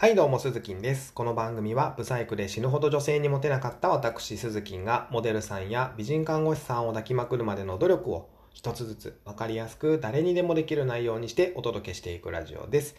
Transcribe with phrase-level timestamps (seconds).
[0.00, 1.12] はいどうも、鈴木です。
[1.12, 12.96] この番組は、ブサイクで死ぬほど女性にモテなかった私、鈴木が、モデルさんや美人看護師さんを抱きまくるまでの努力を、一つずつ分かりやすく誰にでもできる内容にしてお届けしていくラジオです。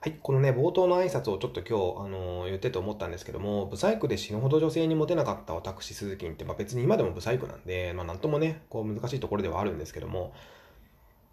[0.00, 10.32] はい、このね、冒頭の挨拶をちょっと今日、あのー、言ってて思ったんですけども、ブサイクで死ぬほど女性にモテなかった私、鈴木って、まあ、別に今でもブサイクなんで、まあ、なんともね、こう難しいところではあるんですけども、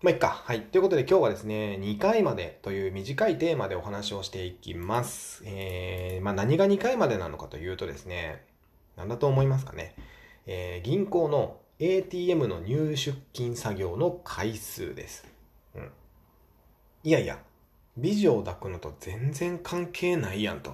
[0.02, 0.30] まあ、いっか。
[0.30, 0.62] はい。
[0.62, 5.44] ということで今日はですね、2回までという短いテーマでお話をしていきます。
[5.46, 8.44] えー、まあ、何が2回までなのかというとですね、
[8.98, 9.94] 何だと思いますかね。
[10.48, 15.28] えー、銀行の ATM の入出金作業の回数です。
[15.76, 15.92] うん。
[17.04, 17.38] いやいや、
[17.96, 20.74] 美女を抱くのと全然関係ないやんと。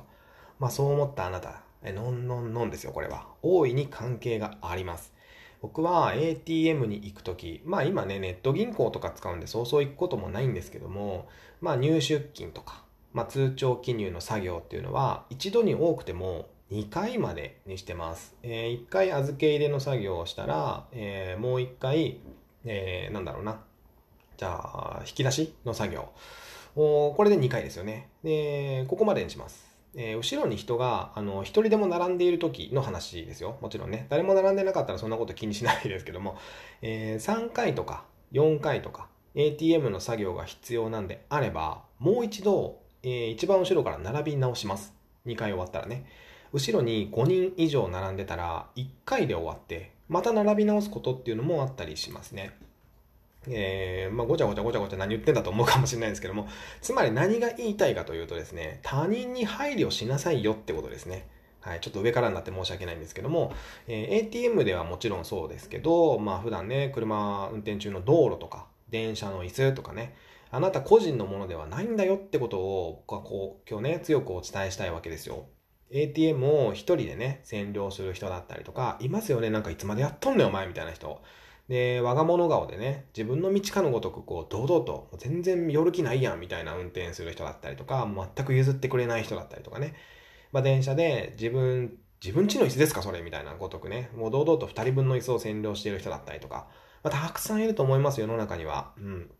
[0.57, 3.27] まあそう思ったあなた、え、のんのんのんですよ、これは。
[3.41, 5.11] 大いに関係があります。
[5.61, 11.27] 僕は ATM に行くとき、まあ今ね、ネット銀行とか使うんでそうそう行くこともないんですけども、
[11.61, 18.35] まあ入出金とか、まあ通帳記入の作業っていうのは一度に多くても2回までにしてます。
[18.43, 22.19] えー、1回預け入れの作業をしたら、えー、もう1回、
[22.65, 23.61] えー、なんだろうな。
[24.37, 26.09] じゃあ、引き出しの作業。
[26.75, 28.09] おこれで2回ですよね。
[28.23, 29.66] で、ここまでにします。
[29.95, 33.57] えー、後ろに人が、あの、一人でも並んでいる時の話ですよ。
[33.61, 34.07] もちろんね。
[34.09, 36.37] 誰も並んでなかったらそんなこと気にしないですけども、
[36.81, 44.93] えー、3回とか4回とか ATM の作業が必要なんであれば、もう一度、えー、一番後ろから並び直します。
[45.25, 46.05] 2回終わったらね。
[46.53, 52.51] 後ろに5人以上並んでたら、1回で終わって、また並び直すことっていうのもあったりしますね。
[53.49, 56.47] えー、まあ、ごちゃごちゃごちゃごちゃ何言ってんだと思うかもしれないんですけども、
[56.81, 61.27] つまり何が言いたいかというとですね、他人に配慮しなさいよってことですね。
[61.61, 63.53] はい、ちょっと上からになって申し訳ないんですけども、
[63.87, 70.15] えー、ATM ではもちろんそうですけど、まあ普段ね、車運転中の道路とか、電車の椅子とかね、
[70.49, 75.45] あなた個人のものではないんだよってことを、僕はこう、今日ね、強くお伝えしたいわけですよ。
[75.91, 81.21] ATM を一人でね、占領する人だったりとか、いますよね、なんかいつまでやっとんねんお前みたいな人。
[81.67, 89.93] で、我が物顔でね、自分の道かのごとく、こう、堂々と、全然寄る気ないやん、みたいな運転する人だったりとか、全く譲ってくれない人だったりとかね。
[90.53, 94.09] まあ、電車で、自分、自分ちの椅子ですかそれみたいなごとくね。
[94.15, 96.67] もう堂々と二人分の椅子を占領している人だったりとか。
[97.03, 98.93] まあ、たくさんいると思います世の中には。
[98.97, 99.31] うん。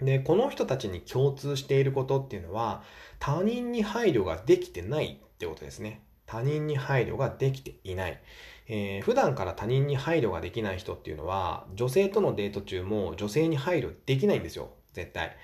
[0.00, 2.82] で、この人たちに共通していることっていうのは、
[3.18, 6.02] 他人に配慮ができてないってことですね。
[6.28, 8.20] 他人に配慮ができていない。
[8.68, 14.70] えー、普段から他人に配慮ができない人っていうのは、女性とのデート中も女性に配慮できないんですよ。
[14.92, 15.36] 絶対。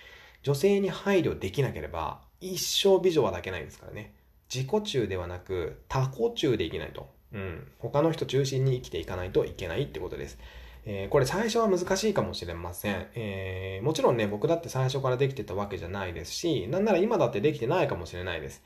[0.43, 4.13] 女性に配慮できなければ、一生美女は抱けないんですからね。
[4.55, 7.09] 自己中ではなく、他己中で生きないと。
[7.33, 7.67] うん。
[7.79, 10.39] 他の人中心に生きていかないといけないってことです。
[10.85, 13.07] えー、これ最初は難しいかもしれません。
[13.15, 18.63] えー、もちろんね、僕だって最初からできてたわけじゃないですし、なんなら今だってできてないかもしれないです。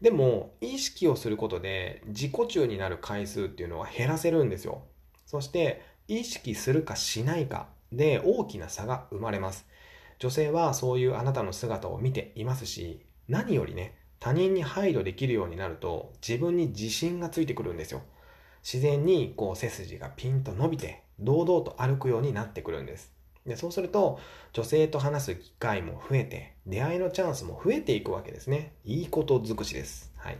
[0.00, 4.82] でも、意識をすることで自己中になる回数っていうのは減らせるんですよ。
[5.26, 9.66] そして、意識するかしないかで大きな差が生まれます。
[10.18, 18.02] 女性はそういうあなたの姿を見ていますし、何よりね、他人に配慮できるようになると自分に自信がついてくるんですよ。
[18.62, 23.10] 自然にこう背筋がピンと伸びて堂々と歩くようになってくるんです。
[23.46, 24.18] でそうすると、
[24.52, 28.74] 女性と話す機会も増えて、出会いのチャンスも増えていくわけですね。
[28.84, 30.12] いいこと尽くしです。
[30.16, 30.38] はい。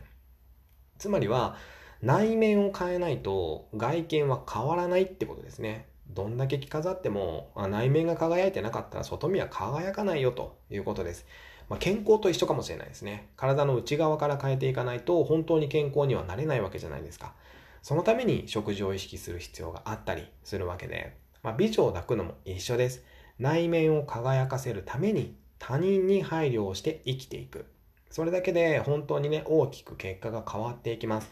[0.97, 1.55] つまりは、
[2.01, 5.87] 内面を変えないと外見は変わらないってことですね。
[6.09, 11.25] どんだけ着飾っても、内面が輝いてなかったら外見は輝かないよということです。
[11.69, 13.29] まあ、健康と一緒かもしれないですね。
[13.37, 17.33] 体の内側から変えていかないと本当に健康にはなれないわけじゃないですか。
[17.81, 23.03] そのために食事を意識する必要があったりするわけで、まあ、美女を抱くのも一緒です。
[23.39, 27.65] 内面を輝かせるために他人に配慮をして生きていく。
[28.09, 31.31] それだけで本当にね、大きく結果が変わっていきます。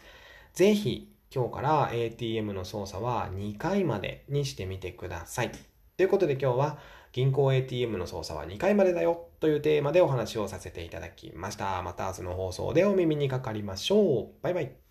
[0.54, 5.52] ぜひ、今日から ATM の操作は2回までにしてみてください。
[5.96, 6.78] ということで今日は
[7.12, 11.82] 銀行 ATM の操作は2回までだよというテーマでお話をさせていただきました。
[11.82, 14.42] また明日の放送でお耳にかかりましょう。
[14.42, 14.89] バイバイ。